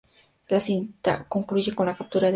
[0.47, 2.29] La cinta concluye con la captura del ladrón.